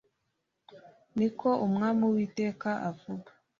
[1.17, 3.29] Ni ko Umwami Uwiteka avuga